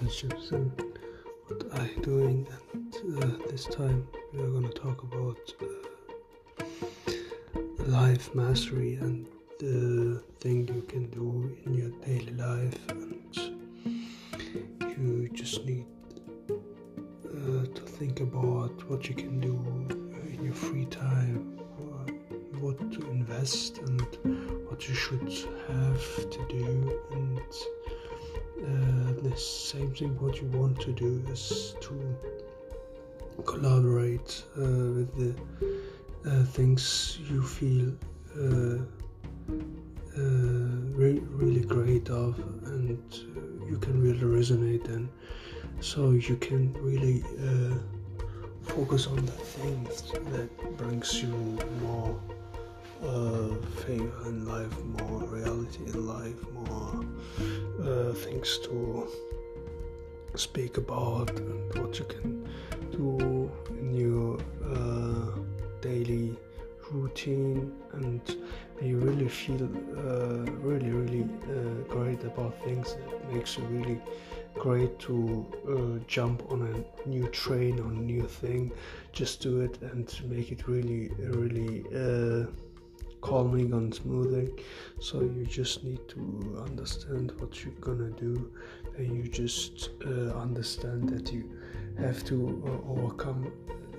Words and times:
relationships 0.00 0.50
and 0.50 0.70
what 1.46 1.62
I'm 1.74 2.02
doing. 2.02 2.46
And 2.72 2.94
uh, 3.22 3.26
this 3.50 3.64
time 3.66 4.06
we 4.32 4.40
are 4.40 4.48
going 4.48 4.68
to 4.68 4.74
talk 4.74 5.02
about 5.02 5.38
uh, 5.62 5.66
life 7.86 8.34
mastery 8.34 8.96
and 8.96 9.26
the 9.58 10.22
thing 10.40 10.68
you 10.68 10.82
can 10.82 11.06
do 11.10 11.56
in 11.64 11.74
your 11.74 11.90
daily 12.04 12.32
life. 12.34 12.78
And 12.88 13.36
you 14.98 15.28
just 15.32 15.64
need 15.64 15.86
uh, 17.24 17.66
to 17.74 17.82
think 17.82 18.20
about 18.20 18.88
what 18.90 19.08
you 19.08 19.14
can 19.14 19.40
do 19.40 19.54
in 20.32 20.44
your 20.44 20.54
free 20.54 20.86
time, 20.86 21.58
uh, 21.78 22.12
what 22.58 22.78
to 22.92 23.00
invest, 23.10 23.78
and 23.78 24.00
what 24.68 24.86
you 24.88 24.94
should 24.94 25.32
have 25.68 26.30
to 26.30 26.46
do. 26.48 27.00
And 27.12 27.40
uh, 28.56 29.05
the 29.30 29.36
same 29.36 29.94
thing, 29.94 30.18
what 30.20 30.40
you 30.40 30.48
want 30.48 30.80
to 30.80 30.92
do 30.92 31.22
is 31.30 31.74
to 31.80 31.94
collaborate 33.44 34.44
uh, 34.56 34.60
with 34.96 35.10
the 35.16 36.30
uh, 36.30 36.44
things 36.44 37.18
you 37.30 37.42
feel 37.42 37.92
uh, 38.38 38.78
re- 41.02 41.22
really 41.42 41.60
great 41.60 42.08
of, 42.08 42.38
and 42.66 42.98
you 43.68 43.78
can 43.78 44.00
really 44.00 44.20
resonate 44.20 44.86
and 44.88 45.08
so 45.80 46.10
you 46.12 46.36
can 46.36 46.72
really 46.74 47.22
uh, 47.48 47.74
focus 48.62 49.06
on 49.06 49.16
the 49.16 49.32
things 49.32 50.12
that 50.32 50.76
brings 50.76 51.22
you 51.22 51.28
more 51.82 52.18
uh, 53.04 53.54
favor 53.84 54.22
in 54.26 54.46
life, 54.46 54.72
more 55.00 55.20
reality 55.24 55.84
in 55.86 56.06
life, 56.06 56.34
more 56.52 57.04
uh, 57.86 58.12
things 58.12 58.58
to 58.64 59.06
speak 60.34 60.76
about, 60.76 61.30
and 61.30 61.74
what 61.78 61.98
you 61.98 62.04
can 62.04 62.48
do 62.90 63.50
in 63.70 63.94
your 63.94 64.38
uh, 64.74 65.30
daily 65.80 66.36
routine, 66.90 67.72
and 67.92 68.36
you 68.82 68.98
really 68.98 69.28
feel 69.28 69.64
uh, 69.64 70.50
really, 70.60 70.90
really 70.90 71.24
uh, 71.24 71.94
great 71.94 72.22
about 72.24 72.54
things. 72.64 72.94
That 72.94 73.32
makes 73.32 73.56
you 73.56 73.64
really 73.64 74.00
great 74.54 74.98
to 75.00 75.46
uh, 75.68 76.04
jump 76.06 76.42
on 76.50 76.62
a 76.62 77.08
new 77.08 77.28
train 77.28 77.78
or 77.80 77.90
a 77.90 77.94
new 77.94 78.26
thing. 78.26 78.72
Just 79.12 79.40
do 79.40 79.60
it 79.60 79.80
and 79.82 80.12
make 80.28 80.52
it 80.52 80.66
really 80.68 81.08
really 81.18 81.84
uh, 81.94 82.46
calming 83.20 83.72
and 83.72 83.94
smoothing 83.94 84.58
so 85.00 85.20
you 85.20 85.44
just 85.46 85.84
need 85.84 86.06
to 86.08 86.62
understand 86.66 87.32
what 87.38 87.64
you're 87.64 87.74
gonna 87.80 88.10
do 88.10 88.50
and 88.96 89.16
you 89.16 89.30
just 89.30 89.90
uh, 90.06 90.30
understand 90.38 91.08
that 91.08 91.32
you 91.32 91.50
have 91.98 92.24
to 92.24 92.62
uh, 92.66 92.92
overcome 92.92 93.52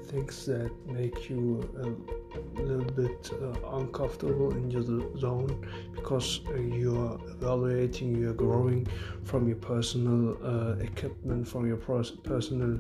things 0.08 0.45
that 0.45 0.72
make 0.88 1.30
you 1.30 1.70
a 1.84 2.62
little 2.62 2.92
bit 2.94 3.30
uh, 3.42 3.78
uncomfortable 3.78 4.52
in 4.52 4.72
your 4.72 4.84
zone 5.18 5.66
because 5.94 6.40
uh, 6.48 6.54
you're 6.56 7.20
evaluating, 7.30 8.16
you're 8.16 8.34
growing 8.34 8.88
from 9.23 9.48
your 9.48 9.58
personal 9.58 10.38
uh, 10.44 10.76
equipment, 10.82 11.48
from 11.48 11.68
your 11.68 11.78
personal 11.78 12.80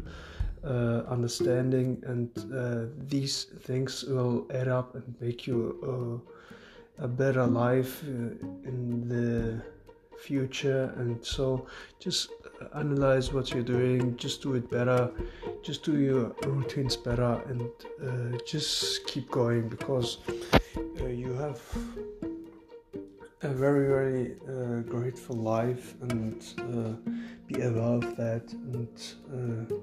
uh, 0.63 1.03
understanding, 1.07 2.01
and 2.05 2.29
uh, 2.53 2.85
these 3.07 3.45
things 3.61 4.03
will 4.05 4.47
add 4.51 4.67
up 4.67 4.95
and 4.95 5.15
make 5.21 5.47
you 5.47 6.23
a 6.99 7.07
better 7.07 7.45
life 7.45 8.03
uh, 8.03 8.67
in 8.67 9.07
the 9.07 9.61
future. 10.19 10.93
And 10.97 11.23
so 11.23 11.67
just 11.99 12.29
analyze 12.73 13.33
what 13.33 13.51
you're 13.51 13.63
doing 13.63 14.15
just 14.17 14.41
do 14.41 14.55
it 14.55 14.69
better 14.69 15.11
just 15.63 15.83
do 15.83 15.99
your 15.99 16.35
routines 16.45 16.95
better 16.95 17.41
and 17.47 17.69
uh, 18.03 18.37
just 18.45 19.05
keep 19.05 19.29
going 19.29 19.67
because 19.69 20.17
uh, 21.01 21.05
you 21.05 21.33
have 21.33 21.61
a 23.43 23.49
very 23.49 23.87
very 23.87 24.35
uh, 24.47 24.81
grateful 24.81 25.35
life 25.35 25.95
and 26.09 26.43
uh, 26.59 27.11
be 27.47 27.61
aware 27.61 27.97
of 28.01 28.15
that 28.17 28.51
and 28.73 28.89
uh, 29.33 29.75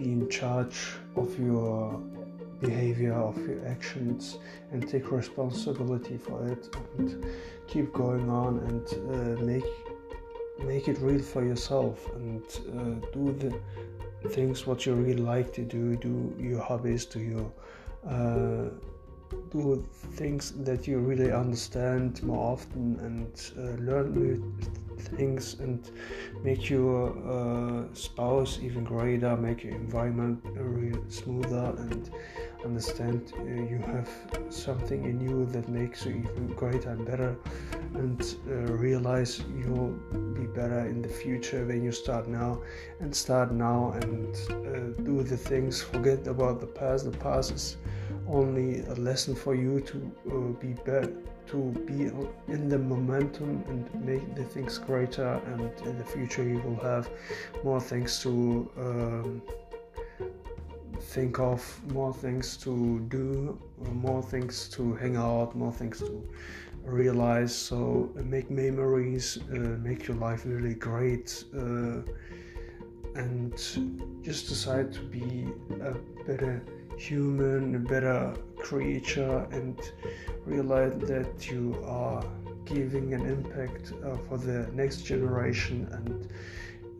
be 0.00 0.12
in 0.12 0.28
charge 0.28 0.78
of 1.16 1.38
your 1.38 2.00
behavior 2.60 3.14
of 3.14 3.36
your 3.46 3.60
actions 3.66 4.38
and 4.72 4.88
take 4.88 5.10
responsibility 5.10 6.16
for 6.16 6.46
it 6.46 6.62
and 6.98 7.24
keep 7.66 7.92
going 7.92 8.28
on 8.28 8.58
and 8.68 8.84
uh, 9.14 9.42
make 9.52 9.70
make 10.72 10.88
it 10.88 10.98
real 10.98 11.22
for 11.32 11.42
yourself 11.44 11.96
and 12.16 12.42
uh, 12.76 13.06
do 13.16 13.22
the 13.42 14.28
things 14.28 14.66
what 14.66 14.84
you 14.84 14.92
really 14.94 15.26
like 15.34 15.52
to 15.58 15.62
do 15.62 15.96
do 15.96 16.14
your 16.38 16.60
hobbies 16.60 17.06
do 17.06 17.20
your 17.34 17.46
uh, 18.14 18.68
do 19.50 19.84
things 20.12 20.52
that 20.64 20.86
you 20.86 20.98
really 20.98 21.32
understand 21.32 22.22
more 22.22 22.52
often 22.52 22.98
and 23.00 23.52
uh, 23.58 23.80
learn 23.82 24.12
new 24.12 24.54
things 25.16 25.54
and 25.60 25.90
make 26.42 26.68
your 26.68 27.10
uh, 27.26 27.94
spouse 27.94 28.58
even 28.62 28.84
greater 28.84 29.36
make 29.36 29.64
your 29.64 29.74
environment 29.74 30.38
real 30.54 31.02
smoother 31.08 31.74
and 31.78 32.10
understand 32.64 33.32
uh, 33.38 33.42
you 33.42 33.82
have 33.86 34.08
something 34.50 35.04
in 35.04 35.20
you 35.20 35.46
that 35.46 35.68
makes 35.68 36.04
you 36.04 36.12
even 36.12 36.46
greater 36.48 36.90
and 36.90 37.06
better 37.06 37.36
and 37.94 38.36
uh, 38.48 38.52
realize 38.74 39.42
you'll 39.56 39.92
be 40.34 40.46
better 40.46 40.80
in 40.86 41.00
the 41.00 41.08
future 41.08 41.64
when 41.66 41.82
you 41.82 41.92
start 41.92 42.28
now 42.28 42.60
and 43.00 43.14
start 43.14 43.52
now 43.52 43.92
and 44.02 44.36
uh, 44.50 45.02
do 45.02 45.22
the 45.22 45.36
things 45.36 45.82
forget 45.82 46.26
about 46.26 46.60
the 46.60 46.66
past 46.66 47.10
the 47.10 47.18
past 47.18 47.52
is 47.52 47.76
only 48.28 48.80
a 48.86 48.94
lesson 48.94 49.34
for 49.34 49.54
you 49.54 49.80
to 49.80 50.12
uh, 50.30 50.60
be 50.60 50.74
better 50.84 51.12
to 51.46 51.72
be 51.84 52.04
in 52.52 52.68
the 52.68 52.78
momentum 52.78 53.64
and 53.68 54.04
make 54.04 54.36
the 54.36 54.44
things 54.44 54.78
greater 54.78 55.40
and 55.46 55.72
in 55.86 55.98
the 55.98 56.04
future 56.04 56.44
you 56.44 56.60
will 56.60 56.76
have 56.76 57.10
more 57.64 57.80
things 57.80 58.20
to 58.20 58.70
um, 58.78 59.42
think 61.00 61.40
of 61.40 61.60
more 61.92 62.14
things 62.14 62.56
to 62.56 63.00
do 63.08 63.58
more 63.92 64.22
things 64.22 64.68
to 64.68 64.94
hang 64.94 65.16
out 65.16 65.56
more 65.56 65.72
things 65.72 65.98
to 65.98 66.22
realize. 66.84 67.54
So 67.54 68.10
make 68.14 68.50
memories 68.50 69.38
uh, 69.52 69.56
make 69.82 70.06
your 70.06 70.16
life 70.16 70.42
really 70.44 70.74
great 70.74 71.44
uh, 71.54 72.02
and 73.14 73.52
just 74.22 74.48
decide 74.48 74.92
to 74.92 75.00
be 75.00 75.48
a 75.82 75.94
better 76.24 76.62
human, 77.00 77.74
a 77.74 77.78
better 77.78 78.34
creature, 78.58 79.46
and 79.52 79.80
realize 80.44 80.92
that 80.98 81.50
you 81.50 81.82
are 81.86 82.22
giving 82.66 83.14
an 83.14 83.24
impact 83.26 83.92
uh, 84.04 84.16
for 84.28 84.36
the 84.36 84.68
next 84.74 84.98
generation 85.02 85.88
and 85.92 86.28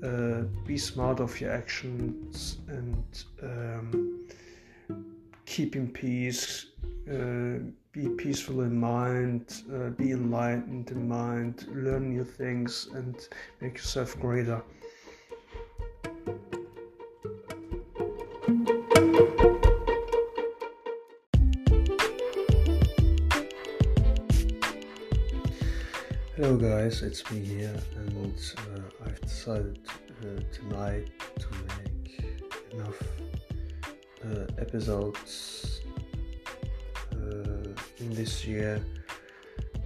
uh, 0.02 0.46
be 0.66 0.78
smart 0.78 1.20
of 1.20 1.38
your 1.40 1.52
actions 1.52 2.58
and 2.68 3.24
um, 3.42 4.26
keep 5.44 5.76
in 5.76 5.86
peace, 5.90 6.66
uh, 7.12 7.58
be 7.92 8.08
peaceful 8.16 8.62
in 8.62 8.80
mind, 8.80 9.62
uh, 9.74 9.90
be 9.90 10.12
enlightened 10.12 10.90
in 10.90 11.06
mind, 11.06 11.66
learn 11.74 12.08
new 12.08 12.24
things, 12.24 12.88
and 12.94 13.28
make 13.60 13.74
yourself 13.74 14.18
greater. 14.18 14.62
Guys, 26.90 27.02
it's 27.02 27.30
me 27.30 27.38
here 27.38 27.76
and 27.96 28.34
uh, 28.58 29.06
I've 29.06 29.20
decided 29.20 29.78
uh, 30.22 30.40
tonight 30.52 31.08
to 31.38 31.48
make 31.78 32.24
enough 32.72 33.00
uh, 34.24 34.46
episodes 34.58 35.82
uh, 37.12 37.68
in 38.00 38.10
this 38.12 38.44
year 38.44 38.84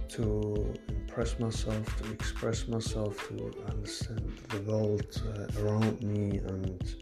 to 0.09 0.73
impress 0.87 1.37
myself, 1.37 1.85
to 2.01 2.11
express 2.11 2.67
myself, 2.67 3.27
to 3.27 3.53
understand 3.69 4.27
the 4.49 4.61
world 4.61 5.21
uh, 5.27 5.61
around 5.61 6.01
me 6.01 6.39
and 6.39 6.95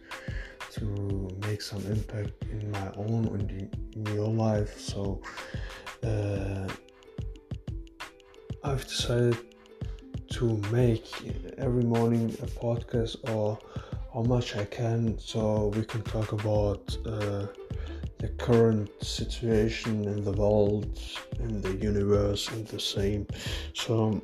to 0.71 1.29
make 1.47 1.61
some 1.61 1.85
impact 1.85 2.33
in 2.51 2.69
my 2.71 2.91
own 2.97 3.29
and 3.39 3.69
in 3.95 4.05
your 4.13 4.27
life. 4.27 4.77
So 4.77 5.21
uh, 6.03 6.67
I've 8.65 8.85
decided 8.85 9.52
to 10.33 10.59
make 10.71 11.07
every 11.59 11.83
morning 11.83 12.35
a 12.41 12.47
podcast 12.47 13.17
or 13.29 13.59
how 14.13 14.23
much 14.23 14.55
I 14.55 14.65
can 14.65 15.17
so 15.19 15.71
we 15.75 15.85
can 15.85 16.01
talk 16.01 16.31
about 16.31 16.97
uh, 17.05 17.45
the 18.17 18.29
current 18.39 18.89
situation 19.03 20.05
in 20.05 20.23
the 20.23 20.31
world, 20.31 20.99
in 21.39 21.61
the 21.61 21.75
universe, 21.75 22.47
and 22.49 22.67
the 22.67 22.79
same. 22.79 23.27
So 23.73 24.23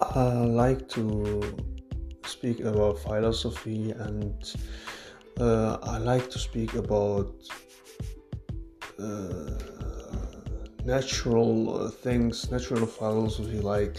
I 0.00 0.32
like 0.62 0.88
to 0.90 1.42
speak 2.26 2.60
about 2.60 2.98
philosophy 2.98 3.92
and 3.92 4.34
uh, 5.40 5.78
I 5.82 5.96
like 5.96 6.28
to 6.30 6.38
speak 6.38 6.74
about 6.74 7.32
uh, 8.98 9.50
natural 10.84 11.88
things, 11.88 12.50
natural 12.50 12.86
philosophy, 12.86 13.60
like 13.60 13.96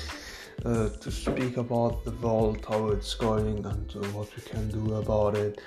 uh, 0.65 0.89
to 0.89 1.11
speak 1.11 1.57
about 1.57 2.03
the 2.03 2.11
world, 2.11 2.65
how 2.67 2.87
it's 2.87 3.13
going, 3.13 3.63
and 3.65 3.91
what 4.13 4.35
we 4.35 4.41
can 4.41 4.67
do 4.69 4.95
about 4.95 5.35
it, 5.35 5.61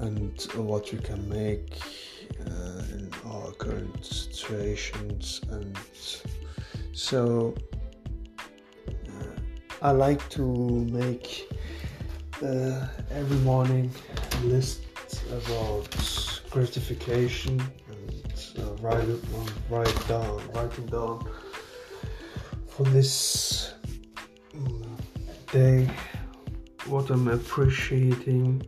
and 0.00 0.40
what 0.56 0.92
we 0.92 0.98
can 0.98 1.28
make 1.28 1.80
uh, 2.46 2.82
in 2.92 3.10
our 3.26 3.52
current 3.52 4.04
situations. 4.04 5.40
And 5.50 5.78
so, 6.92 7.54
uh, 8.88 9.24
I 9.82 9.92
like 9.92 10.28
to 10.30 10.44
make 10.90 11.48
uh, 12.42 12.86
every 13.12 13.38
morning 13.38 13.90
a 14.32 14.44
list 14.46 14.82
about 15.30 15.88
gratification 16.50 17.62
and 17.88 18.34
uh, 18.58 18.72
write 18.80 19.08
it 19.08 19.20
write 19.68 20.08
down, 20.08 20.40
writing 20.54 20.86
down 20.86 21.28
for 22.66 22.82
this 22.84 23.69
day. 25.52 25.90
What 26.86 27.10
I'm 27.10 27.26
appreciating 27.26 28.62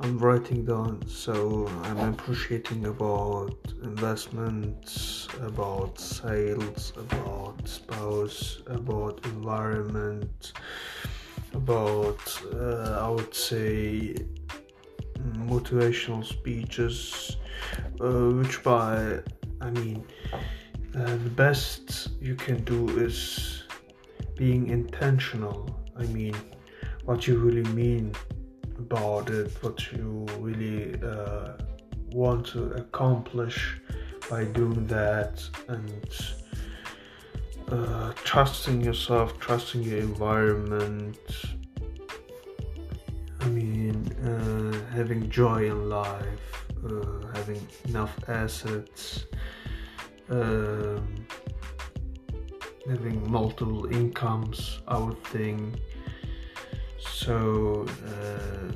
I'm 0.00 0.18
writing 0.18 0.64
down. 0.64 1.06
So 1.06 1.68
I'm 1.84 1.98
appreciating 2.12 2.86
about 2.86 3.54
investments 3.82 5.28
about 5.40 6.00
sales 6.00 6.92
about 6.96 7.68
spouse 7.68 8.62
about 8.66 9.24
environment 9.26 10.52
about 11.54 12.42
uh, 12.54 13.06
I 13.06 13.08
would 13.08 13.34
say 13.34 14.16
motivational 15.52 16.24
speeches 16.24 17.36
uh, 18.00 18.30
which 18.38 18.62
by 18.64 19.20
I 19.60 19.70
mean 19.70 20.04
uh, 20.96 21.04
the 21.04 21.32
best 21.36 22.08
you 22.20 22.34
can 22.34 22.64
do 22.64 22.88
is 22.98 23.64
being 24.34 24.68
intentional 24.68 25.79
I 26.00 26.04
mean, 26.06 26.34
what 27.04 27.26
you 27.26 27.38
really 27.38 27.68
mean 27.74 28.14
about 28.78 29.28
it, 29.30 29.52
what 29.62 29.92
you 29.92 30.26
really 30.38 31.00
uh, 31.02 31.52
want 32.12 32.46
to 32.46 32.72
accomplish 32.72 33.78
by 34.30 34.44
doing 34.44 34.86
that, 34.86 35.42
and 35.68 36.08
uh, 37.70 38.12
trusting 38.24 38.80
yourself, 38.80 39.38
trusting 39.38 39.82
your 39.82 39.98
environment. 39.98 41.18
I 43.40 43.48
mean, 43.48 43.96
uh, 44.24 44.92
having 44.92 45.30
joy 45.30 45.66
in 45.66 45.88
life, 45.88 46.64
uh, 46.84 47.26
having 47.34 47.66
enough 47.88 48.14
assets. 48.28 49.26
Um, 50.28 51.19
having 52.90 53.30
multiple 53.30 53.86
incomes, 53.94 54.80
I 54.88 54.98
would 54.98 55.22
think, 55.24 55.76
so 56.98 57.86
uh, 58.08 58.72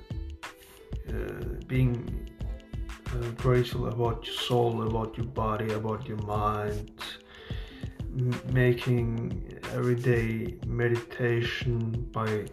uh, 1.13 1.15
being 1.67 2.31
uh, 3.09 3.31
grateful 3.37 3.89
about 3.89 4.25
your 4.27 4.37
soul, 4.37 4.87
about 4.87 5.17
your 5.17 5.27
body, 5.27 5.73
about 5.73 6.07
your 6.07 6.19
mind, 6.19 6.93
m- 8.17 8.41
making 8.53 9.61
everyday 9.73 10.57
meditation 10.65 12.09
by 12.13 12.47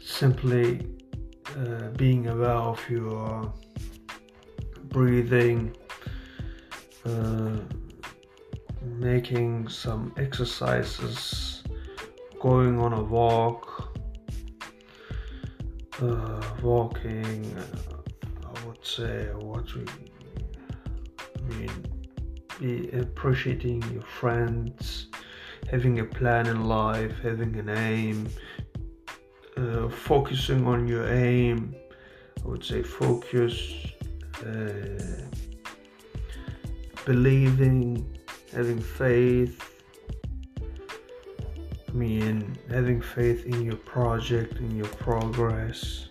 simply 0.00 0.86
uh, 1.58 1.88
being 1.96 2.28
aware 2.28 2.62
of 2.72 2.80
your 2.88 3.52
breathing, 4.84 5.74
uh, 7.04 7.56
making 8.82 9.68
some 9.68 10.12
exercises, 10.16 11.62
going 12.40 12.78
on 12.78 12.92
a 12.92 13.02
walk 13.02 13.90
uh, 16.02 16.42
walking, 16.62 17.54
uh, 17.56 18.48
I 18.48 18.66
would 18.66 18.84
say 18.84 19.26
what 19.34 19.74
we 19.74 19.84
I 21.36 21.54
mean, 21.54 21.70
be 22.58 22.90
appreciating 22.98 23.82
your 23.92 24.02
friends, 24.02 25.08
having 25.70 26.00
a 26.00 26.04
plan 26.04 26.46
in 26.46 26.64
life, 26.64 27.14
having 27.22 27.56
an 27.56 27.68
aim, 27.68 28.28
uh, 29.56 29.88
focusing 29.88 30.66
on 30.66 30.86
your 30.86 31.06
aim. 31.12 31.74
I 32.42 32.48
would 32.48 32.64
say 32.64 32.82
focus, 32.82 33.74
uh, 34.46 35.26
believing, 37.04 38.06
having 38.54 38.80
faith, 38.80 39.62
I 41.88 41.92
mean, 41.92 42.56
having 42.68 43.00
faith 43.00 43.46
in 43.46 43.62
your 43.62 43.76
project, 43.76 44.58
in 44.58 44.76
your 44.76 44.86
progress. 44.86 46.08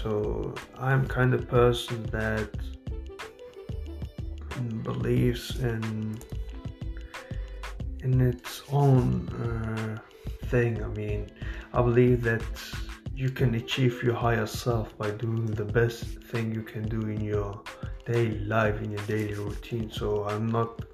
So, 0.00 0.54
I'm 0.76 1.06
kind 1.06 1.34
of 1.34 1.48
person 1.48 2.02
that 2.06 2.50
believes 4.82 5.56
in 5.60 6.18
in 8.02 8.20
its 8.20 8.62
own 8.72 9.28
uh, 9.28 9.98
thing. 10.46 10.82
I 10.82 10.88
mean, 10.88 11.30
I 11.72 11.82
believe 11.82 12.22
that 12.22 12.42
you 13.18 13.30
can 13.30 13.56
achieve 13.56 14.00
your 14.04 14.14
higher 14.14 14.46
self 14.46 14.96
by 14.96 15.10
doing 15.10 15.46
the 15.46 15.64
best 15.64 16.04
thing 16.30 16.54
you 16.54 16.62
can 16.62 16.88
do 16.88 17.00
in 17.00 17.20
your 17.20 17.60
daily 18.06 18.38
life, 18.44 18.80
in 18.80 18.92
your 18.92 19.04
daily 19.06 19.34
routine. 19.34 19.90
So 19.90 20.24
I'm 20.28 20.46
not 20.46 20.84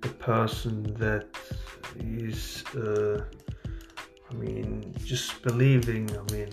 the 0.00 0.08
person 0.08 0.94
that 0.94 1.28
is 1.98 2.64
uh, 2.74 3.22
I 4.30 4.34
mean 4.36 4.94
just 5.04 5.42
believing 5.42 6.08
I 6.16 6.32
mean 6.32 6.52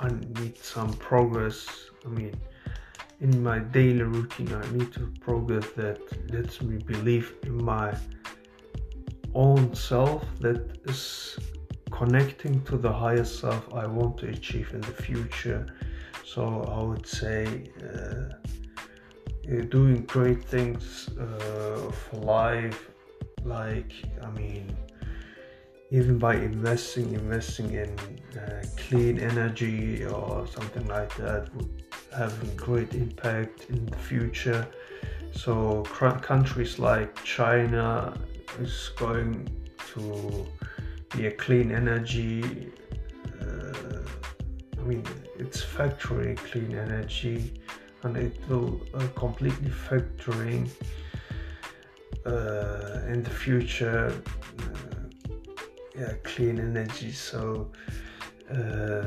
I 0.00 0.10
need 0.38 0.58
some 0.58 0.92
progress 0.94 1.66
I 2.04 2.08
mean 2.10 2.34
in 3.20 3.42
my 3.42 3.58
daily 3.58 4.02
routine 4.02 4.52
I 4.52 4.70
need 4.72 4.92
to 4.92 5.10
progress 5.22 5.66
that 5.76 5.98
lets 6.30 6.60
me 6.60 6.76
believe 6.76 7.32
in 7.44 7.64
my 7.64 7.96
own 9.34 9.74
self 9.74 10.22
that 10.40 10.60
is 10.84 11.38
connecting 11.98 12.62
to 12.64 12.76
the 12.76 12.92
higher 12.92 13.24
self 13.24 13.64
I 13.72 13.86
want 13.86 14.18
to 14.18 14.26
achieve 14.28 14.68
in 14.72 14.80
the 14.80 14.96
future. 15.08 15.62
So 16.32 16.42
I 16.78 16.82
would 16.88 17.06
say 17.06 17.70
uh, 17.90 18.34
doing 19.68 20.04
great 20.06 20.42
things 20.44 21.08
uh, 21.18 21.90
for 21.90 22.16
life 22.16 22.90
like 23.44 23.92
i 24.22 24.30
mean 24.30 24.74
even 25.90 26.18
by 26.18 26.34
investing 26.34 27.12
investing 27.12 27.70
in 27.74 27.90
uh, 28.38 28.64
clean 28.76 29.18
energy 29.20 30.04
or 30.04 30.46
something 30.46 30.86
like 30.88 31.14
that 31.16 31.54
would 31.54 31.84
have 32.16 32.34
a 32.42 32.46
great 32.56 32.94
impact 32.94 33.66
in 33.68 33.86
the 33.86 33.96
future. 33.96 34.66
So 35.32 35.82
cr- 35.84 36.18
countries 36.32 36.78
like 36.78 37.22
china 37.24 38.18
is 38.60 38.90
going 38.96 39.48
to 39.92 40.46
be 41.16 41.26
a 41.26 41.30
clean 41.30 41.72
energy 41.72 42.70
uh, 43.40 44.02
i 44.78 44.82
mean 44.82 45.04
it's 45.38 45.62
factory 45.62 46.34
clean 46.36 46.74
energy 46.76 47.60
and 48.02 48.16
it 48.16 48.36
will 48.48 48.80
uh, 48.94 49.06
completely 49.14 49.70
factoring 49.70 50.68
uh, 52.26 53.00
in 53.08 53.22
the 53.22 53.30
future 53.30 54.12
uh, 54.60 54.94
yeah 55.96 56.12
clean 56.22 56.58
energy. 56.58 57.12
So 57.12 57.70
uh, 58.50 59.04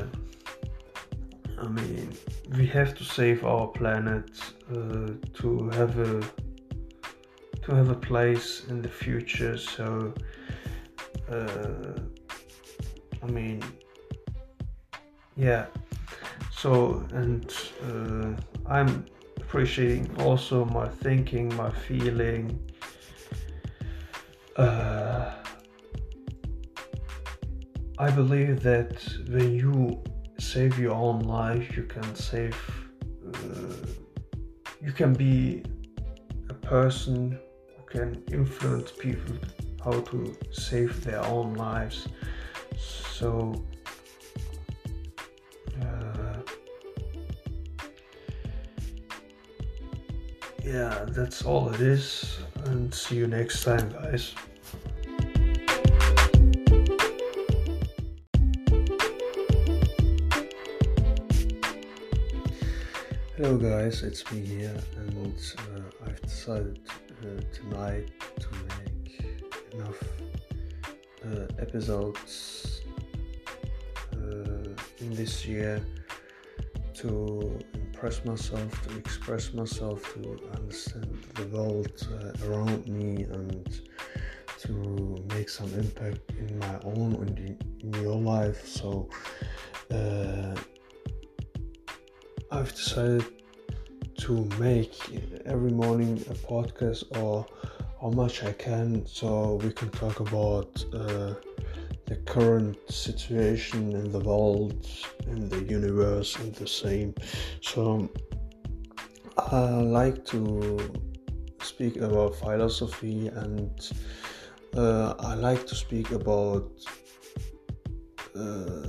I 1.58 1.68
mean 1.68 2.12
we 2.56 2.66
have 2.66 2.94
to 2.96 3.04
save 3.04 3.44
our 3.44 3.66
planet 3.68 4.30
uh, 4.70 5.10
to 5.40 5.70
have 5.70 5.98
a 5.98 6.22
to 7.62 7.74
have 7.74 7.90
a 7.90 7.94
place 7.94 8.64
in 8.68 8.82
the 8.82 8.88
future. 8.88 9.56
So 9.58 10.14
uh, 11.30 12.00
I 13.22 13.26
mean 13.26 13.62
yeah. 15.36 15.66
So 16.52 17.06
and 17.12 17.52
uh, 17.84 18.40
I'm 18.66 19.06
appreciating 19.36 20.10
also 20.20 20.64
my 20.64 20.88
thinking 20.88 21.54
my 21.56 21.70
feeling 21.70 22.58
uh, 24.56 25.32
I 28.00 28.10
believe 28.10 28.62
that 28.62 29.02
when 29.28 29.54
you 29.54 30.02
save 30.38 30.78
your 30.78 30.94
own 30.94 31.20
life, 31.20 31.76
you 31.76 31.84
can 31.84 32.14
save, 32.14 32.56
uh, 33.34 33.86
you 34.80 34.92
can 34.92 35.12
be 35.12 35.64
a 36.48 36.54
person 36.54 37.38
who 37.76 37.84
can 37.86 38.22
influence 38.32 38.92
people 38.92 39.36
how 39.84 40.00
to 40.00 40.36
save 40.50 41.04
their 41.04 41.24
own 41.26 41.54
lives. 41.54 42.08
So 42.76 43.64
uh, 45.80 46.38
yeah, 50.64 51.04
that's 51.08 51.44
all 51.44 51.70
it 51.70 51.80
is, 51.80 52.38
and 52.64 52.92
see 52.94 53.16
you 53.16 53.26
next 53.26 53.64
time, 53.64 53.88
guys. 53.90 54.34
Hello 63.36 63.56
guys, 63.56 64.02
it's 64.02 64.30
me 64.32 64.44
here, 64.44 64.76
and 64.96 65.34
uh, 65.58 65.80
I've 66.04 66.20
decided 66.22 66.80
uh, 67.22 67.40
tonight 67.54 68.10
to 68.40 68.48
make 68.52 68.87
uh, 69.84 71.46
episodes 71.58 72.82
uh, 74.12 74.68
in 75.00 75.14
this 75.14 75.46
year 75.46 75.84
to 76.94 77.58
impress 77.74 78.24
myself, 78.24 78.88
to 78.88 78.96
express 78.96 79.52
myself, 79.52 80.02
to 80.14 80.38
understand 80.54 81.18
the 81.34 81.46
world 81.46 81.92
uh, 82.12 82.46
around 82.48 82.88
me, 82.88 83.24
and 83.24 83.80
to 84.58 85.24
make 85.34 85.48
some 85.48 85.72
impact 85.74 86.20
in 86.38 86.58
my 86.58 86.78
own 86.84 87.14
and 87.14 87.38
in 87.82 88.02
your 88.02 88.16
life. 88.16 88.66
So, 88.66 89.08
uh, 89.90 90.54
I've 92.50 92.74
decided 92.74 93.24
to 94.18 94.48
make 94.58 94.94
every 95.44 95.70
morning 95.70 96.24
a 96.30 96.34
podcast 96.34 97.04
or 97.16 97.46
how 98.00 98.10
much 98.10 98.44
I 98.44 98.52
can 98.52 99.04
so 99.06 99.60
we 99.62 99.72
can 99.72 99.90
talk 99.90 100.20
about 100.20 100.84
uh, 100.94 101.34
the 102.06 102.16
current 102.26 102.78
situation 102.88 103.92
in 103.92 104.10
the 104.12 104.20
world, 104.20 104.86
in 105.26 105.48
the 105.48 105.62
universe, 105.64 106.36
and 106.36 106.54
the 106.54 106.66
same. 106.66 107.14
So, 107.60 108.08
I 109.36 109.68
like 110.00 110.24
to 110.26 110.78
speak 111.60 111.96
about 111.96 112.34
philosophy 112.36 113.28
and 113.28 113.70
uh, 114.76 115.14
I 115.18 115.34
like 115.34 115.66
to 115.66 115.74
speak 115.74 116.10
about 116.10 116.70
uh, 118.36 118.86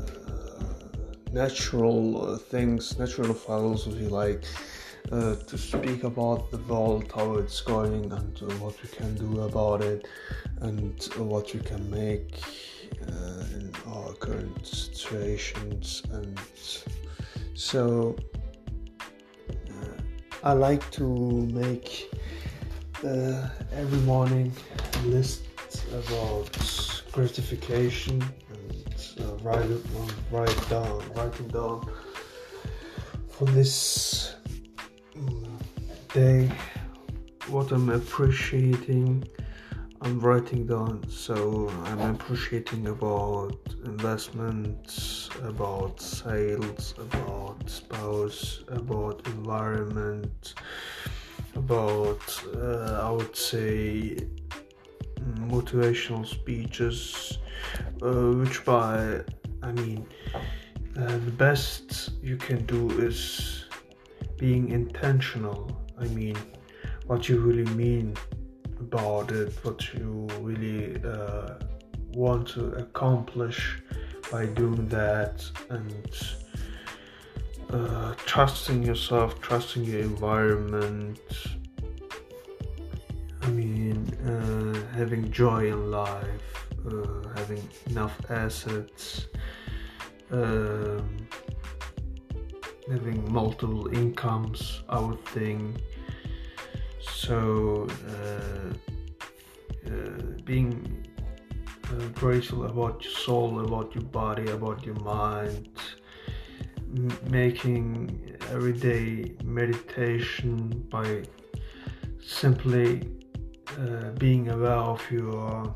natural 1.32 2.38
things, 2.38 2.98
natural 2.98 3.34
philosophy, 3.34 4.08
like 4.08 4.46
uh, 5.12 5.36
to 5.36 5.58
speak 5.58 6.04
about 6.04 6.52
the 6.52 6.58
world, 6.60 7.12
how 7.16 7.36
it's 7.36 7.62
going, 7.62 8.12
and 8.12 8.42
uh, 8.42 8.54
what 8.56 8.76
we 8.84 8.90
can 8.90 9.16
do 9.16 9.42
about 9.42 9.82
it, 9.82 10.08
and 10.62 11.04
what 11.18 11.54
we 11.54 11.60
can 11.60 11.90
make 11.90 12.42
uh, 13.08 13.44
in 13.56 13.72
our 13.88 14.14
current 14.14 14.66
situations. 14.66 16.04
And 16.12 16.40
so, 17.56 18.16
uh, 19.50 20.02
I 20.44 20.54
like 20.54 20.90
to 20.92 21.08
make 21.54 22.14
uh, 23.04 23.48
every 23.74 24.00
morning 24.00 24.52
a 24.94 25.08
list 25.08 25.44
about 25.94 26.50
gratification 27.12 28.22
and 28.52 29.44
write 29.44 29.70
it 29.70 29.82
write 30.32 30.70
down, 30.70 31.02
writing 31.16 31.48
down 31.48 31.90
for 33.28 33.46
this 33.46 34.29
day. 36.14 36.52
What 37.48 37.72
I'm 37.72 37.90
appreciating 37.90 39.28
I'm 40.02 40.20
writing 40.20 40.66
down. 40.66 41.04
So 41.10 41.70
I'm 41.86 42.00
appreciating 42.00 42.88
about 42.88 43.58
investments 43.86 45.30
about 45.44 46.00
sales 46.00 46.96
about 46.98 47.70
spouse 47.70 48.64
about 48.70 49.26
environment 49.28 50.56
about 51.56 52.44
uh, 52.56 53.08
I 53.08 53.12
would 53.12 53.36
say 53.36 54.18
motivational 55.36 56.26
speeches 56.26 57.38
uh, 58.02 58.32
which 58.40 58.64
by 58.64 59.22
I 59.62 59.72
mean 59.74 60.08
uh, 60.98 61.18
the 61.28 61.36
best 61.38 62.12
you 62.24 62.38
can 62.38 62.66
do 62.66 62.90
is 63.02 63.66
being 64.38 64.70
intentional 64.70 65.78
I 66.00 66.06
mean, 66.08 66.38
what 67.08 67.28
you 67.28 67.40
really 67.40 67.70
mean 67.74 68.16
about 68.80 69.32
it, 69.32 69.54
what 69.64 69.94
you 69.94 70.28
really 70.40 71.02
uh, 71.04 71.56
want 72.14 72.48
to 72.50 72.72
accomplish 72.74 73.82
by 74.32 74.46
doing 74.46 74.88
that, 74.90 75.44
and 75.70 76.12
uh, 77.72 78.14
trusting 78.26 78.84
yourself, 78.84 79.40
trusting 79.42 79.84
your 79.84 80.00
environment. 80.00 81.20
I 83.42 83.50
mean, 83.50 84.08
uh, 84.26 84.96
having 84.96 85.32
joy 85.32 85.72
in 85.72 85.92
life, 85.92 86.68
uh, 86.88 87.30
having 87.36 87.68
enough 87.88 88.20
assets. 88.30 89.28
Um, 90.32 91.28
having 92.90 93.32
multiple 93.32 93.88
incomes, 93.96 94.82
I 94.90 95.00
would 95.00 95.24
think. 95.28 95.78
So, 97.00 97.88
uh, 98.10 98.74
uh, 99.88 100.22
being 100.44 101.06
uh, 101.86 102.06
grateful 102.14 102.66
about 102.66 103.04
your 103.04 103.14
soul, 103.14 103.66
about 103.66 103.94
your 103.96 104.04
body, 104.06 104.50
about 104.52 104.86
your 104.86 104.96
mind, 104.96 105.70
m- 106.78 107.18
making 107.30 108.38
everyday 108.52 109.36
meditation 109.44 110.86
by 110.90 111.24
simply 112.22 113.02
uh, 113.80 114.10
being 114.18 114.50
aware 114.50 114.72
of 114.72 115.02
your 115.12 115.74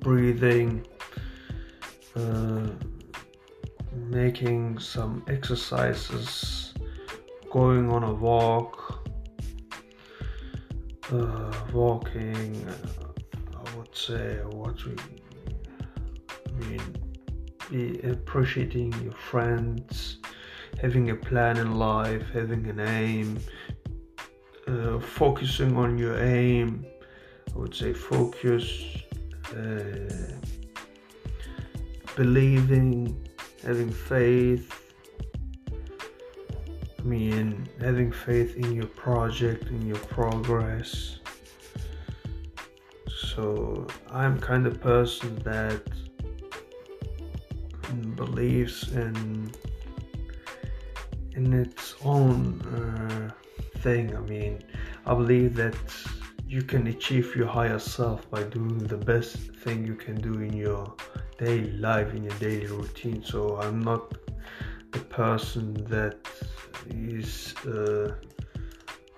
breathing. 0.00 0.86
Making 3.92 4.78
some 4.78 5.22
exercises, 5.28 6.74
going 7.50 7.90
on 7.90 8.04
a 8.04 8.12
walk, 8.12 9.06
uh, 11.12 11.52
walking, 11.72 12.66
uh, 12.68 13.56
I 13.56 13.76
would 13.76 13.94
say, 13.96 14.38
what 14.44 14.84
we 14.84 14.94
I 16.46 16.66
mean, 16.66 16.82
be 17.70 18.00
appreciating 18.08 18.92
your 19.02 19.12
friends, 19.12 20.18
having 20.80 21.10
a 21.10 21.14
plan 21.14 21.56
in 21.56 21.76
life, 21.76 22.28
having 22.32 22.66
an 22.68 22.80
aim, 22.80 23.38
uh, 24.66 24.98
focusing 24.98 25.76
on 25.76 25.98
your 25.98 26.18
aim. 26.22 26.84
I 27.54 27.58
would 27.58 27.74
say 27.74 27.92
focus, 27.92 28.96
uh, 29.56 30.34
believing 32.16 33.27
having 33.64 33.90
faith. 33.90 34.72
I 36.98 37.02
mean, 37.02 37.68
having 37.80 38.12
faith 38.12 38.56
in 38.56 38.72
your 38.74 38.86
project, 38.86 39.68
in 39.68 39.86
your 39.86 39.98
progress. 39.98 41.18
So, 43.08 43.86
I'm 44.10 44.38
kind 44.38 44.66
of 44.66 44.80
person 44.80 45.36
that 45.44 45.82
believes 48.16 48.92
in 48.92 49.52
in 51.34 51.52
its 51.52 51.94
own 52.04 52.60
uh, 52.62 53.30
thing. 53.78 54.14
I 54.16 54.20
mean, 54.20 54.58
I 55.06 55.14
believe 55.14 55.54
that 55.54 55.76
you 56.46 56.62
can 56.62 56.88
achieve 56.88 57.36
your 57.36 57.46
higher 57.46 57.78
self 57.78 58.28
by 58.30 58.42
doing 58.42 58.78
the 58.78 58.96
best 58.96 59.36
thing 59.62 59.86
you 59.86 59.94
can 59.94 60.16
do 60.20 60.34
in 60.40 60.52
your 60.52 60.94
daily 61.38 61.72
life 61.72 62.12
in 62.14 62.24
your 62.24 62.38
daily 62.38 62.66
routine. 62.66 63.22
So 63.22 63.58
i'm 63.60 63.80
not 63.80 64.14
the 64.92 65.00
person 65.00 65.74
that 65.84 66.28
is 66.90 67.54
uh, 67.66 68.14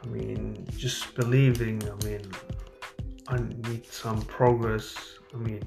i 0.03 0.07
mean 0.07 0.67
just 0.77 1.15
believing. 1.15 1.83
I 1.83 2.05
mean 2.05 2.23
i 3.29 3.39
need 3.69 3.87
some 3.87 4.23
progress. 4.23 4.95
I 5.35 5.39
mean 5.39 5.63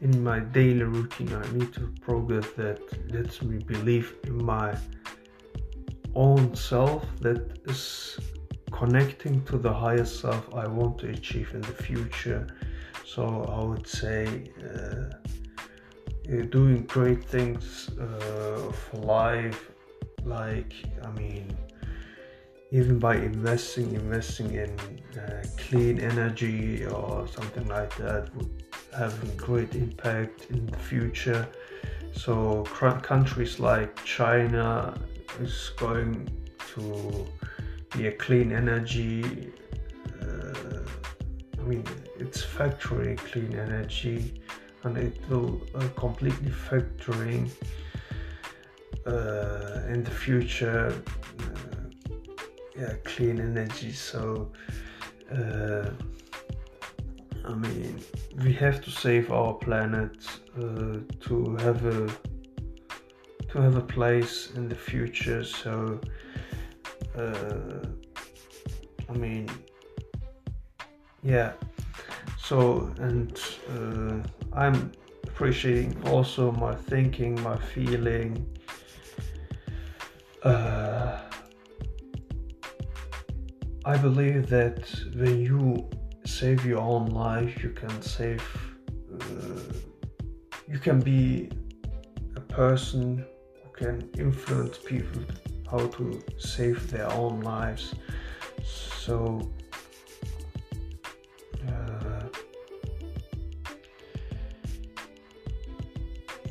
in 0.00 0.22
my 0.22 0.40
daily 0.40 0.82
routine 0.82 1.32
i 1.32 1.52
need 1.52 1.72
to 1.72 1.86
progress 2.00 2.46
that 2.56 2.80
lets 3.12 3.40
me 3.40 3.58
believe 3.58 4.16
in 4.24 4.44
my 4.44 4.76
own 6.16 6.54
self 6.56 7.06
that 7.20 7.60
is 7.66 8.18
connecting 8.72 9.44
to 9.44 9.56
the 9.58 9.72
higher 9.72 10.04
self 10.04 10.52
i 10.54 10.66
want 10.66 10.98
to 10.98 11.08
achieve 11.08 11.50
in 11.54 11.60
the 11.60 11.76
future. 11.88 12.46
So 13.04 13.22
i 13.58 13.64
would 13.64 13.86
say 13.86 14.50
uh, 14.68 15.32
doing 16.50 16.82
great 16.84 17.24
things 17.24 17.90
uh, 17.98 18.72
for 18.72 18.98
life 18.98 19.70
like 20.24 20.72
i 21.04 21.10
mean 21.10 21.56
even 22.70 22.98
by 22.98 23.16
investing 23.16 23.92
investing 23.92 24.54
in 24.54 24.70
uh, 25.18 25.42
clean 25.56 26.00
energy 26.00 26.86
or 26.86 27.26
something 27.28 27.66
like 27.68 27.94
that 27.96 28.34
would 28.36 28.50
have 28.96 29.14
a 29.24 29.26
great 29.36 29.74
impact 29.74 30.46
in 30.50 30.64
the 30.66 30.78
future 30.78 31.46
so 32.12 32.62
countries 33.02 33.58
like 33.58 34.02
china 34.04 34.94
is 35.40 35.72
going 35.76 36.28
to 36.74 37.26
be 37.96 38.06
a 38.06 38.12
clean 38.12 38.52
energy. 38.52 39.52
Uh, 40.20 40.80
I 41.58 41.62
mean, 41.62 41.84
it's 42.18 42.42
factory 42.42 43.16
clean 43.16 43.54
energy, 43.54 44.40
and 44.84 44.96
it 44.96 45.18
will 45.28 45.60
uh, 45.74 45.88
completely 45.96 46.50
factoring 46.50 47.50
uh, 49.06 49.92
in 49.92 50.02
the 50.04 50.10
future. 50.10 50.94
Uh, 51.38 51.88
yeah, 52.76 52.94
clean 53.04 53.40
energy. 53.40 53.92
So. 53.92 54.52
Uh, 55.30 55.90
I 57.44 57.54
mean, 57.54 58.00
we 58.44 58.52
have 58.52 58.80
to 58.84 58.90
save 58.90 59.32
our 59.32 59.54
planet 59.54 60.16
uh, 60.56 60.98
to 61.20 61.56
have 61.56 61.84
a 61.84 62.08
to 63.50 63.58
have 63.58 63.76
a 63.76 63.82
place 63.82 64.52
in 64.54 64.68
the 64.68 64.76
future. 64.76 65.42
So, 65.42 66.00
I 67.16 69.12
mean, 69.12 69.48
yeah. 71.22 71.52
So, 72.38 72.90
and 72.98 73.38
uh, 73.70 74.22
I'm 74.54 74.92
appreciating 75.24 75.96
also 76.08 76.52
my 76.52 76.74
thinking, 76.74 77.40
my 77.42 77.56
feeling. 77.56 78.46
Uh, 80.42 81.18
I 83.84 83.96
believe 83.96 84.48
that 84.48 84.88
when 85.14 85.40
you 85.40 85.88
save 86.24 86.64
your 86.64 86.80
own 86.80 87.06
life, 87.06 87.62
you 87.62 87.70
can 87.70 88.02
save, 88.02 88.44
uh, 89.20 89.72
you 90.68 90.78
can 90.78 91.00
be 91.00 91.50
a 92.36 92.40
person 92.40 93.24
who 93.62 93.70
can 93.72 94.10
influence 94.18 94.78
people 94.78 95.22
how 95.70 95.86
to 95.86 96.22
save 96.38 96.90
their 96.90 97.10
own 97.12 97.40
lives. 97.40 97.94
So, 98.62 99.50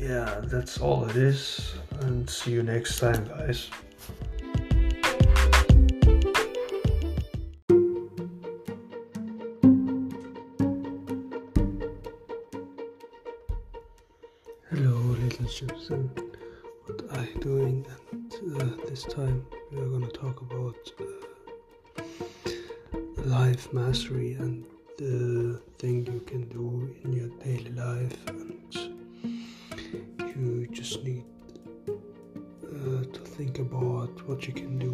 yeah, 0.02 0.42
that's 0.46 0.80
all 0.80 1.06
it 1.06 1.16
is, 1.16 1.76
and 2.00 2.28
see 2.28 2.52
you 2.52 2.64
next 2.64 3.00
time, 3.00 3.24
guys. 3.28 3.70
What 34.26 34.48
you 34.48 34.54
can 34.54 34.78
do 34.78 34.94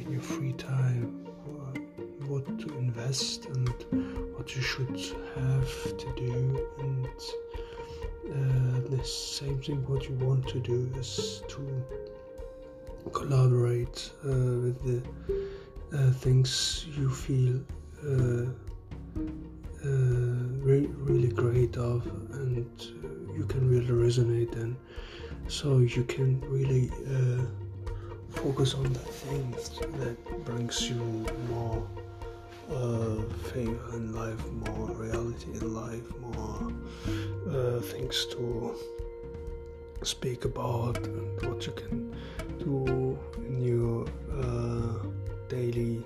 in 0.00 0.12
your 0.12 0.20
free 0.20 0.52
time, 0.54 1.26
what 2.26 2.46
to 2.58 2.68
invest, 2.78 3.46
and 3.46 3.68
what 4.36 4.54
you 4.54 4.62
should 4.62 5.00
have 5.36 5.96
to 5.98 6.12
do, 6.16 6.68
and 6.78 7.08
uh, 8.30 8.96
the 8.96 9.04
same 9.04 9.60
thing 9.60 9.84
what 9.86 10.08
you 10.08 10.14
want 10.16 10.46
to 10.48 10.60
do 10.60 10.90
is 10.96 11.42
to 11.48 11.60
collaborate 13.12 14.10
uh, 14.24 14.28
with 14.28 14.82
the 14.84 15.02
uh, 15.96 16.10
things 16.12 16.86
you 16.96 17.10
feel 17.10 17.60
uh, 18.06 18.46
uh, 19.84 19.88
re- 20.62 20.90
really 20.98 21.28
great 21.28 21.76
of 21.76 22.06
and 22.32 22.66
uh, 23.04 23.32
you 23.34 23.44
can 23.46 23.68
really 23.68 23.86
resonate 23.86 24.54
and 24.56 24.76
so 25.48 25.78
you 25.78 26.04
can 26.04 26.40
really 26.42 26.90
focus 28.42 28.74
on 28.74 28.84
the 28.84 28.98
things 28.98 29.70
that 29.98 30.16
brings 30.46 30.88
you 30.88 31.26
more 31.50 31.86
uh, 32.72 33.16
favor 33.52 33.94
in 33.94 34.14
life, 34.14 34.40
more 34.66 34.86
reality 34.92 35.50
in 35.52 35.74
life, 35.74 36.08
more 36.20 36.72
uh, 37.50 37.80
things 37.80 38.24
to 38.30 38.74
speak 40.02 40.46
about, 40.46 40.96
and 40.96 41.42
what 41.46 41.66
you 41.66 41.72
can 41.72 42.16
do 42.58 43.18
in 43.36 43.60
your 43.60 44.06
uh, 44.42 45.06
daily 45.50 46.02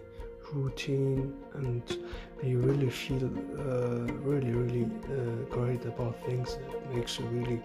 routine, 0.52 1.32
and 1.54 1.98
you 2.42 2.58
really 2.58 2.90
feel 2.90 3.26
uh, 3.26 4.12
really, 4.28 4.50
really 4.50 4.86
uh, 4.86 5.44
great 5.50 5.84
about 5.84 6.16
things 6.26 6.56
that 6.56 6.94
makes 6.94 7.18
you 7.18 7.26
really 7.26 7.62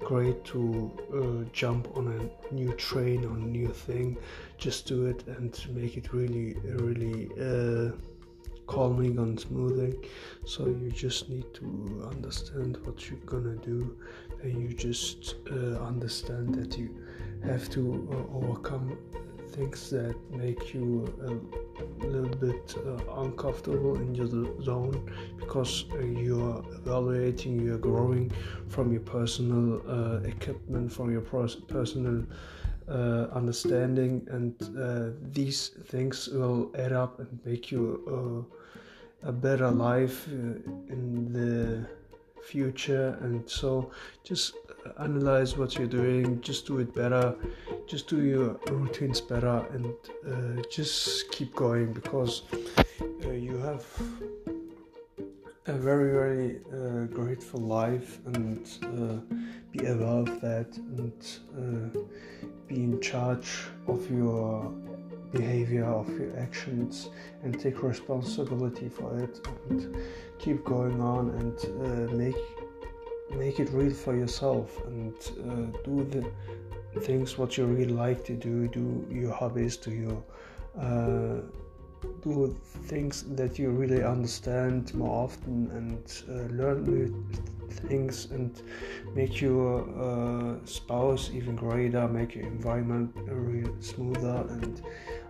great 0.00 0.44
to 0.44 0.90
uh, 1.14 1.48
jump 1.52 1.88
on 1.96 2.08
a 2.08 2.54
new 2.54 2.72
train 2.74 3.24
or 3.24 3.36
a 3.36 3.40
new 3.40 3.68
thing. 3.68 4.16
Just 4.56 4.86
do 4.86 5.06
it 5.06 5.24
and 5.26 5.58
make 5.74 5.96
it 5.96 6.12
really 6.12 6.54
really 6.64 7.30
uh, 7.40 7.92
calming 8.66 9.18
and 9.18 9.40
smoothing. 9.40 10.04
So 10.44 10.66
you 10.66 10.90
just 10.90 11.28
need 11.28 11.52
to 11.54 12.08
understand 12.10 12.78
what 12.84 13.08
you're 13.10 13.18
gonna 13.20 13.56
do. 13.56 13.96
And 14.42 14.62
you 14.62 14.72
just 14.74 15.34
uh, 15.50 15.80
understand 15.82 16.54
that 16.54 16.78
you 16.78 16.94
have 17.44 17.68
to 17.70 18.08
uh, 18.12 18.36
overcome 18.36 18.96
things 19.50 19.90
that 19.90 20.14
make 20.30 20.74
you 20.74 21.12
a 22.02 22.06
little 22.06 22.36
bit 22.36 22.74
uh, 22.86 23.20
uncomfortable 23.22 23.96
in 23.96 24.14
your 24.14 24.26
zone 24.62 25.10
because 25.38 25.84
uh, 25.92 25.98
you're 25.98 26.64
evaluating 26.74 27.60
you're 27.60 27.78
growing 27.78 28.30
from 28.68 28.92
your 28.92 29.02
personal 29.02 29.82
uh, 29.88 30.20
equipment 30.28 30.92
from 30.92 31.10
your 31.10 31.22
personal 31.22 32.24
uh, 32.88 33.26
understanding, 33.34 34.26
and 34.30 34.54
uh, 34.78 35.10
these 35.32 35.72
things 35.88 36.26
will 36.28 36.70
add 36.74 36.92
up 36.92 37.18
and 37.18 37.38
make 37.44 37.70
you 37.70 38.46
uh, 39.22 39.28
a 39.28 39.32
better 39.32 39.70
life 39.70 40.26
in 40.26 41.30
the 41.30 41.86
future. 42.48 43.18
And 43.20 43.48
so, 43.48 43.90
just 44.24 44.54
analyze 44.98 45.56
what 45.56 45.76
you're 45.76 45.86
doing, 45.86 46.40
just 46.40 46.66
do 46.66 46.78
it 46.78 46.94
better, 46.94 47.34
just 47.86 48.08
do 48.08 48.22
your 48.22 48.60
routines 48.70 49.20
better, 49.20 49.64
and 49.72 49.94
uh, 50.26 50.62
just 50.70 51.30
keep 51.30 51.54
going 51.54 51.92
because 51.92 52.42
uh, 53.24 53.30
you 53.30 53.56
have 53.58 53.84
a 55.66 55.72
very 55.72 56.10
very 56.12 56.60
uh, 56.72 57.04
grateful 57.12 57.60
life 57.60 58.20
and 58.34 58.66
uh, 58.84 59.34
be 59.72 59.84
aware 59.86 60.22
of 60.24 60.40
that 60.40 60.68
and 60.96 61.22
uh, 61.58 62.00
be 62.66 62.76
in 62.76 63.00
charge 63.00 63.66
of 63.86 64.10
your 64.10 64.72
behavior 65.32 65.84
of 65.84 66.08
your 66.18 66.36
actions 66.38 67.10
and 67.42 67.58
take 67.60 67.82
responsibility 67.82 68.88
for 68.88 69.18
it 69.18 69.40
and 69.68 69.96
keep 70.38 70.64
going 70.64 71.00
on 71.00 71.30
and 71.30 71.56
uh, 71.86 72.12
make 72.14 72.36
make 73.36 73.60
it 73.60 73.68
real 73.72 73.92
for 73.92 74.16
yourself 74.16 74.80
and 74.86 75.14
uh, 75.46 75.78
do 75.84 76.04
the 76.94 77.00
things 77.00 77.36
what 77.36 77.56
you 77.58 77.66
really 77.66 77.92
like 77.92 78.24
to 78.24 78.32
do 78.32 78.68
do 78.68 79.06
your 79.10 79.32
hobbies 79.32 79.76
do 79.76 79.90
your 79.90 80.22
uh, 80.80 81.42
do 82.22 82.56
things 82.84 83.24
that 83.34 83.58
you 83.58 83.70
really 83.70 84.02
understand 84.02 84.94
more 84.94 85.24
often 85.24 85.70
and 85.72 86.22
uh, 86.28 86.52
learn 86.54 86.84
new 86.84 87.24
things 87.86 88.26
and 88.30 88.62
make 89.14 89.40
your 89.40 89.82
uh, 89.98 90.64
spouse 90.64 91.30
even 91.32 91.54
greater, 91.54 92.08
make 92.08 92.34
your 92.34 92.46
environment 92.46 93.14
real 93.26 93.74
smoother 93.80 94.46
and 94.50 94.82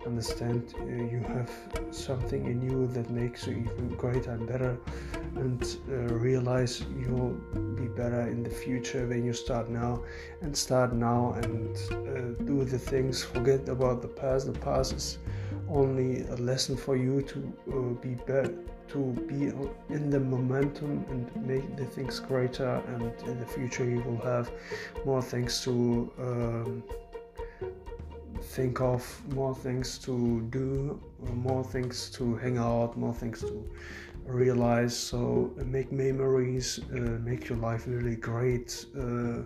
understand 0.07 0.75
uh, 0.81 0.85
you 0.85 1.23
have 1.29 1.51
something 1.91 2.47
in 2.47 2.63
you 2.63 2.87
that 2.89 3.11
makes 3.11 3.47
you 3.47 3.55
even 3.55 3.89
greater 3.97 4.31
and 4.31 4.47
better 4.47 4.79
and 5.37 5.79
uh, 5.89 6.15
realize 6.15 6.85
you'll 6.99 7.35
be 7.75 7.89
better 7.89 8.23
in 8.29 8.43
the 8.43 8.51
future 8.51 9.07
when 9.07 9.25
you 9.25 9.33
start 9.33 9.69
now 9.69 10.03
and 10.41 10.57
start 10.57 10.93
now 10.93 11.33
and 11.43 11.77
uh, 11.93 12.45
do 12.45 12.65
the 12.65 12.79
things 12.79 13.23
forget 13.23 13.69
about 13.69 14.01
the 14.01 14.09
past 14.09 14.47
the 14.53 14.59
past 14.61 14.93
is 14.93 15.19
only 15.71 16.23
a 16.29 16.37
lesson 16.37 16.77
for 16.77 16.97
you 16.97 17.23
to 17.23 17.39
uh, 17.73 18.03
be 18.03 18.15
better 18.27 18.55
to 18.89 18.99
be 19.29 19.49
in 19.95 20.11
the 20.11 20.19
momentum 20.19 21.05
and 21.11 21.47
make 21.47 21.77
the 21.77 21.85
things 21.85 22.21
greater 22.21 22.83
and 22.89 23.13
in 23.29 23.39
the 23.39 23.47
future 23.47 23.85
you 23.85 24.01
will 24.01 24.17
have 24.19 24.51
more 25.05 25.21
things 25.21 25.61
to 25.61 26.11
um, 26.19 26.83
think 28.41 28.81
of 28.81 29.03
more 29.35 29.55
things 29.55 29.99
to 29.99 30.41
do 30.51 30.99
more 31.35 31.63
things 31.63 32.09
to 32.11 32.37
hang 32.37 32.57
out 32.57 32.97
more 32.97 33.15
things 33.15 33.41
to 33.41 33.69
realize. 34.25 34.97
So 34.97 35.53
make 35.65 35.93
memories 35.93 36.81
uh, 36.93 37.19
make 37.31 37.49
your 37.49 37.59
life 37.59 37.85
really 37.87 38.17
great 38.17 38.87
uh, 38.97 39.43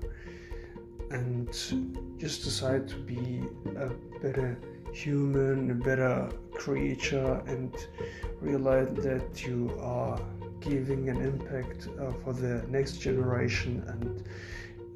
and 1.10 1.48
just 2.18 2.44
decide 2.44 2.88
to 2.88 2.96
be 2.96 3.42
a 3.76 3.88
better 4.20 4.58
human, 4.92 5.70
a 5.70 5.74
better 5.74 6.28
creature, 6.52 7.42
and 7.46 7.74
realize 8.40 8.88
that 8.96 9.44
you 9.46 9.76
are 9.80 10.20
giving 10.60 11.08
an 11.08 11.20
impact 11.20 11.88
uh, 11.98 12.12
for 12.22 12.32
the 12.32 12.64
next 12.68 12.98
generation 12.98 13.82
and 13.88 14.24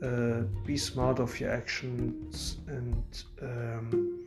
uh, 0.02 0.42
be 0.64 0.76
smart 0.76 1.18
of 1.18 1.38
your 1.40 1.50
actions 1.50 2.59
and 2.68 3.24
um, 3.42 4.26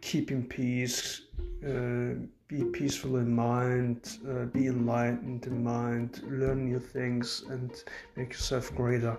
keeping 0.00 0.44
peace, 0.44 1.22
uh, 1.66 2.14
be 2.48 2.64
peaceful 2.72 3.16
in 3.16 3.34
mind, 3.34 4.18
uh, 4.28 4.44
be 4.46 4.66
enlightened 4.66 5.46
in 5.46 5.64
mind, 5.64 6.22
learn 6.28 6.66
new 6.66 6.78
things, 6.78 7.44
and 7.48 7.84
make 8.16 8.32
yourself 8.32 8.74
greater. 8.74 9.16